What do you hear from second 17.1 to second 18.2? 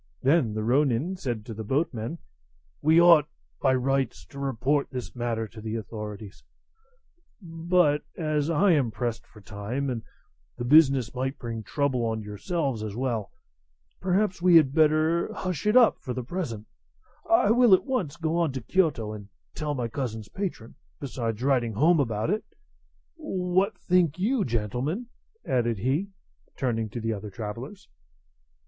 I will at once